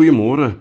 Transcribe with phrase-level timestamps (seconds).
[0.00, 0.54] Goeiemôre.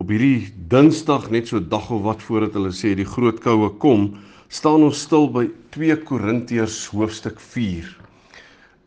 [0.00, 4.06] Op hierdie Dinsdag net so dag of wat voordat hulle sê die groot koue kom,
[4.48, 5.42] staan ons stil by
[5.76, 7.90] 2 Korintiërs hoofstuk 4.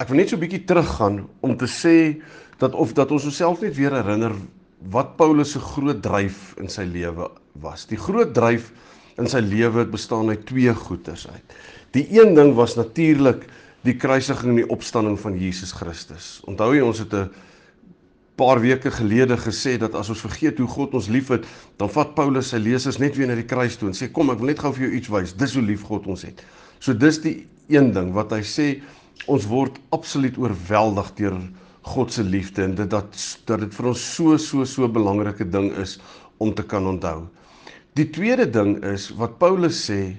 [0.01, 2.17] Ek wil net so 'n bietjie teruggaan om te sê
[2.57, 4.33] dat of dat ons osself net weer herinner
[4.89, 7.29] wat Paulus se groot dryf in sy lewe
[7.61, 7.85] was.
[7.85, 8.73] Die groot dryf
[9.21, 11.45] in sy lewe het bestaan uit twee goeters uit.
[11.93, 13.45] Die een ding was natuurlik
[13.83, 16.41] die kruisiging en die opstanding van Jesus Christus.
[16.47, 17.29] Onthou jy ons het 'n
[18.35, 21.45] paar weke gelede gesê dat as ons vergeet hoe God ons liefhet,
[21.79, 24.41] dan vat Paulus sy lesers net weer na die kruis toe en sê kom ek
[24.41, 25.35] wil net gou vir jou iets wys.
[25.39, 26.43] Dis hoe lief God ons het.
[26.83, 27.37] So dis die
[27.71, 28.67] een ding wat hy sê
[29.31, 31.39] ons word absoluut oorweldig deur
[31.85, 33.15] God se liefde en dit dat
[33.47, 35.99] dat dit vir ons so so so belangrike ding is
[36.43, 37.27] om te kan onthou.
[37.95, 40.17] Die tweede ding is wat Paulus sê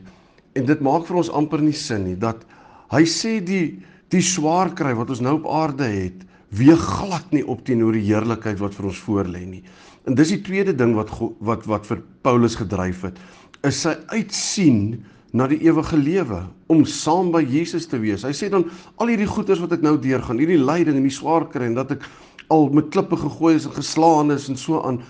[0.56, 2.46] en dit maak vir ons amper nie sin nie dat
[2.94, 3.76] hy sê die
[4.14, 6.22] die swaar kry wat ons nou op aarde het
[6.54, 9.62] weeg glad nie op teenoor die heerlikheid wat vir ons voorlê nie.
[10.06, 11.10] En dis die tweede ding wat
[11.42, 13.18] wat wat vir Paulus gedryf het,
[13.66, 15.02] is sy uitsien
[15.36, 18.24] na die ewige lewe om saam by Jesus te wees.
[18.24, 18.68] Hy sê dan
[19.02, 21.96] al hierdie goeders wat ek nou deurgaan, hierdie lyding en die swaar kry en dat
[21.96, 22.06] ek
[22.54, 25.02] al met klippe gegooi is en geslaan is en so aan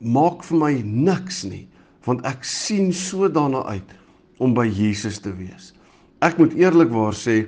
[0.00, 1.66] maak vir my niks nie,
[2.06, 3.92] want ek sien so daarna uit
[4.42, 5.72] om by Jesus te wees.
[6.24, 7.42] Ek moet eerlikwaar sê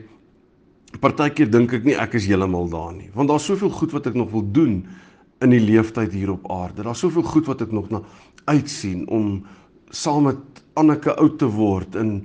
[1.01, 4.15] Partykeer dink ek nie ek is heeltemal daar nie, want daar's soveel goed wat ek
[4.19, 4.85] nog wil doen
[5.43, 6.85] in die leeftyd hier op aarde.
[6.87, 8.01] Daar's soveel goed wat ek nog na
[8.47, 9.45] uitsien om
[9.91, 12.17] saam met Anneke oud te word en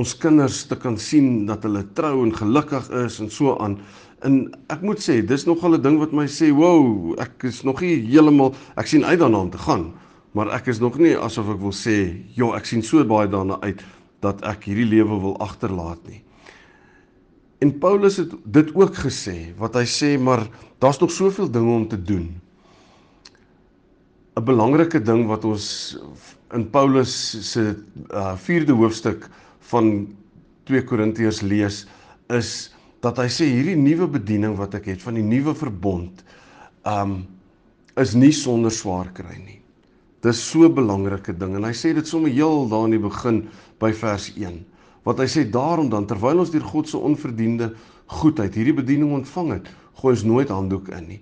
[0.00, 3.76] ons kinders te kan sien dat hulle trou en gelukkig is en so aan.
[4.24, 4.38] En
[4.72, 7.96] ek moet sê, dis nogal 'n ding wat my sê, "Wow, ek is nog nie
[8.06, 9.92] heeltemal ek sien uit daarna om te gaan."
[10.32, 13.60] Maar ek is nog nie asof ek wil sê, "Ja, ek sien so baie daarna
[13.60, 13.82] uit
[14.20, 16.22] dat ek hierdie lewe wil agterlaat nie."
[17.58, 20.44] En Paulus het dit ook gesê wat hy sê maar
[20.78, 22.28] daar's nog soveel dinge om te doen.
[24.38, 25.98] 'n Belangrike ding wat ons
[26.54, 27.12] in Paulus
[27.52, 27.74] se
[28.14, 29.26] uh, 4de hoofstuk
[29.70, 30.06] van
[30.70, 31.86] 2 Korintiërs lees
[32.30, 32.70] is
[33.02, 36.22] dat hy sê hierdie nuwe bediening wat ek het van die nuwe verbond
[36.86, 37.24] um
[37.98, 39.58] is nie sonder swaar kry nie.
[40.22, 43.48] Dis so 'n belangrike ding en hy sê dit sommer heel daar in die begin
[43.82, 44.62] by vers 1
[45.08, 47.72] wat hy sê daarom dan terwyl ons deur God se onverdiende
[48.20, 49.70] goedheid hierdie bediening ontvang het,
[50.00, 51.20] gooi ons nooit handdoek in nie.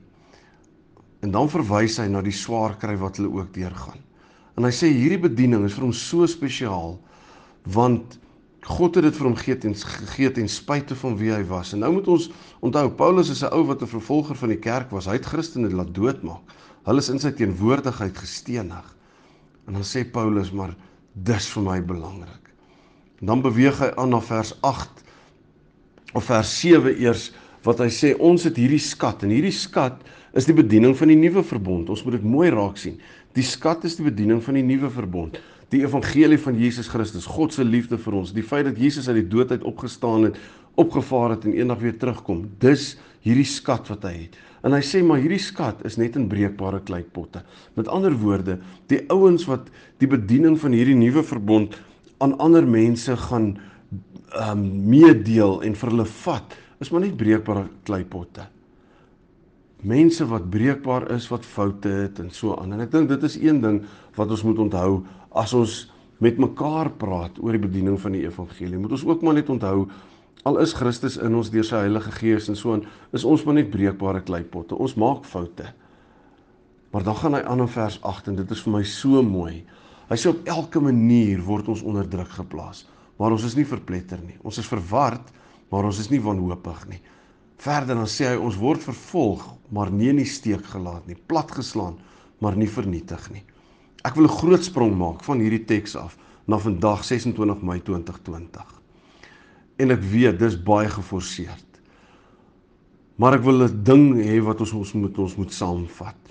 [1.22, 4.02] En dan verwys hy na die swaar kry wat hulle ook deurgaan.
[4.56, 6.96] En hy sê hierdie bediening is vir hom so spesiaal
[7.74, 8.18] want
[8.66, 11.70] God het dit vir hom gegee ten gegee ten spyte van wie hy was.
[11.74, 12.26] En nou moet ons
[12.66, 15.06] onthou Paulus is 'n ou wat 'n vervolger van die kerk was.
[15.06, 16.42] Hy het Christene laat doodmaak.
[16.84, 18.96] Hulle is in sy teenwoordigheid gestenig.
[19.66, 20.74] En dan sê Paulus maar
[21.14, 22.45] dis vir my belangrik.
[23.20, 25.04] Dan beweeg hy aan na vers 8
[26.16, 27.30] of vers 7 eers
[27.66, 30.02] wat hy sê ons het hierdie skat en hierdie skat
[30.36, 31.90] is die bediening van die nuwe verbond.
[31.90, 32.98] Ons moet dit mooi raak sien.
[33.36, 35.40] Die skat is die bediening van die nuwe verbond.
[35.72, 39.18] Die evangelie van Jesus Christus, God se liefde vir ons, die feit dat Jesus uit
[39.18, 40.38] die dood uit opgestaan het,
[40.78, 42.44] opgevaar het en eendag weer terugkom.
[42.62, 42.94] Dis
[43.26, 44.36] hierdie skat wat hy het.
[44.66, 47.42] En hy sê maar hierdie skat is net in breekbare kleipotte.
[47.78, 48.60] Met ander woorde,
[48.92, 49.66] die ouens wat
[50.02, 51.74] die bediening van hierdie nuwe verbond
[52.18, 53.56] aan ander mense gaan
[54.36, 58.46] ehm um, meedeel en vir hulle vat, is maar net breekbare kleipotte.
[59.86, 62.72] Mense wat breekbaar is, wat foute het en so aan.
[62.74, 63.82] En ek dink dit is een ding
[64.16, 65.04] wat ons moet onthou
[65.36, 65.76] as ons
[66.18, 68.80] met mekaar praat oor die bediening van die evangelie.
[68.80, 69.86] Moet ons ook maar net onthou
[70.46, 72.84] al is Christus in ons deur sy Heilige Gees en so aan,
[73.16, 74.78] is ons maar net breekbare kleipotte.
[74.78, 75.72] Ons maak foute.
[76.94, 79.64] Maar dan gaan hy aan in vers 8 en dit is vir my so mooi.
[80.06, 82.84] Hy sê op elke manier word ons onder druk geplaas,
[83.18, 84.36] maar ons is nie verpletter nie.
[84.46, 85.32] Ons is verward,
[85.72, 87.00] maar ons is nie wanhoopig nie.
[87.58, 89.42] Verder dan sê hy ons word vervolg,
[89.72, 91.96] maar nie in die steek gelaat nie, platgeslaan,
[92.38, 93.42] maar nie vernietig nie.
[94.04, 96.16] Ek wil 'n groot sprong maak van hierdie teks af
[96.46, 98.64] na vandag 26 Mei 2020.
[99.78, 101.66] En ek weet dis baie geforseerd.
[103.16, 106.25] Maar ek wil 'n ding hê wat ons ons moet ons moet saamvat.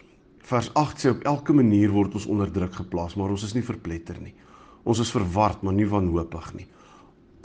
[0.45, 3.65] Vers 8 sê op elke manier word ons onder druk geplaas, maar ons is nie
[3.65, 4.36] verpletter nie.
[4.86, 6.68] Ons is verward, maar nie wanhoopig nie.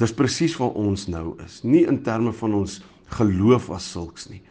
[0.00, 1.62] Dis presies waar ons nou is.
[1.64, 2.80] Nie in terme van ons
[3.16, 4.42] geloof as sulks nie,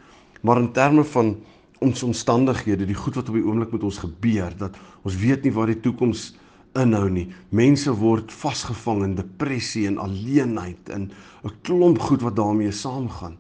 [0.42, 1.36] maar in terme van
[1.80, 4.76] ons omstandighede, die goed wat op die oomblik met ons gebeur, dat
[5.08, 6.34] ons weet nie waar die toekoms
[6.78, 7.28] inhou nie.
[7.56, 11.12] Mense word vasgevang in depressie en alleenheid en
[11.46, 13.38] 'n klomp goed wat daarmee saamgaan.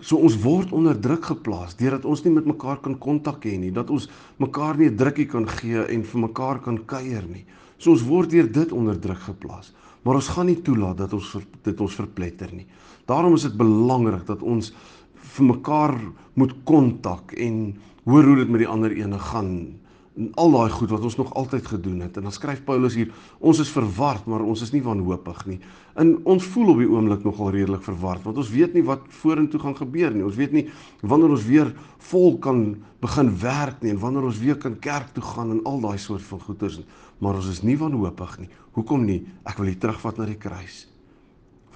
[0.00, 3.72] So ons word onder druk geplaas deurdat ons nie met mekaar kan kontak hê nie,
[3.72, 4.08] dat ons
[4.38, 7.44] mekaar nie 'n drukkie kan gee en vir mekaar kan kuier nie.
[7.78, 9.72] So ons word deur dit onder druk geplaas.
[10.02, 12.66] Maar ons gaan nie toelaat dat ons dit ons verpletter nie.
[13.06, 14.72] Daarom is dit belangrik dat ons
[15.14, 15.98] vir mekaar
[16.34, 19.78] moet kontak en hoor hoe dit met die ander ene gaan
[20.16, 22.16] en al daai goed wat ons nog altyd gedoen het.
[22.16, 25.58] En dan skryf Paulus hier, ons is verward, maar ons is nie wanhoopig nie.
[26.00, 29.60] En ons voel op die oomblik nogal redelik verward, want ons weet nie wat vorentoe
[29.60, 30.24] gaan gebeur nie.
[30.24, 30.64] Ons weet nie
[31.04, 31.72] wanneer ons weer
[32.08, 32.64] vol kan
[33.04, 36.24] begin werk nie en wanneer ons weer kan kerk toe gaan en al daai soort
[36.30, 36.80] van goeders,
[37.20, 38.50] maar ons is nie wanhoopig nie.
[38.76, 39.22] Hoekom nie?
[39.44, 40.86] Ek wil dit terugvat na die kruis.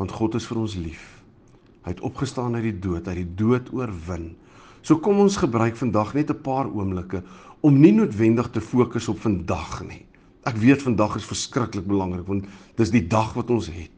[0.01, 1.05] Want God is vir ons lief.
[1.85, 4.31] Hy het opgestaan uit die dood, uit die dood oorwin.
[4.83, 7.23] So kom ons gebruik vandag net 'n paar oomblikke
[7.61, 10.07] om nie noodwendig te fokus op vandag nie.
[10.45, 12.47] Ek weet vandag is verskriklik belangrik want
[12.77, 13.93] dis die dag wat ons het.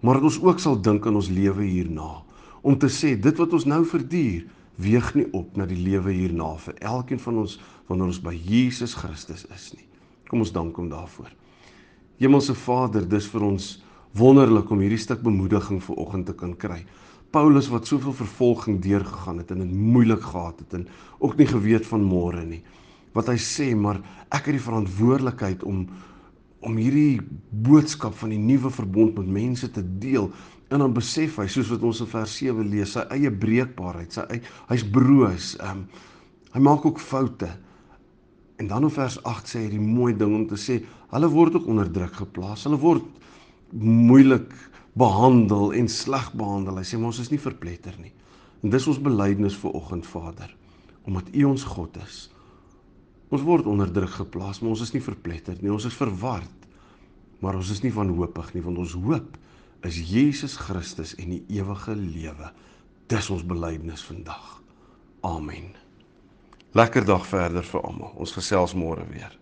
[0.00, 2.22] Maar dat ons ook sal dink aan ons lewe hierna
[2.62, 4.44] om te sê dit wat ons nou verduur
[4.76, 7.58] weeg nie op na die lewe hierna vir elkeen van ons
[7.88, 9.86] wanneer ons by Jesus Christus is nie.
[10.28, 11.30] Kom ons dank hom daarvoor.
[12.18, 13.82] Hemelse Vader, dis vir ons
[14.14, 16.84] wonderlik om hierdie stuk bemoediging vir oggend te kan kry.
[17.34, 20.88] Paulus wat soveel vervolging deurgegaan het en dit moeilik gehad het en
[21.18, 22.62] ook nie geweet van môre nie
[23.14, 24.00] wat hy sê, maar
[24.34, 25.86] ek het die verantwoordelikheid om
[26.64, 27.20] om hierdie
[27.66, 30.30] boodskap van die nuwe verbond met mense te deel.
[30.72, 34.24] En dan besef hy, soos wat ons in vers 7 lees, sy eie breekbaarheid, sy
[34.70, 35.50] hy's broos.
[35.60, 36.12] Ehm um,
[36.54, 37.50] hy maak ook foute.
[38.62, 40.78] En dan in vers 8 sê hy die mooi ding om te sê,
[41.12, 42.64] hulle word ook onder druk geplaas.
[42.64, 43.04] Hulle word
[43.74, 44.54] moeilik
[44.98, 46.78] behandel en sleg behandel.
[46.80, 48.12] Hy sê ons is nie verpletter nie.
[48.64, 50.50] En dis ons belydenis vir oggend Vader,
[51.04, 52.28] omdat U ons God is.
[53.34, 55.72] Ons word onder druk geplaas, maar ons is nie verpletter nie.
[55.72, 56.68] Ons is verward.
[57.42, 59.36] Maar ons is nie wanhoopig nie, want ons hoop
[59.84, 62.48] is Jesus Christus en die ewige lewe.
[63.10, 64.62] Dis ons belydenis vandag.
[65.26, 65.74] Amen.
[66.74, 68.14] Lekker dag verder vir almal.
[68.16, 69.34] Ons gesels môre weer.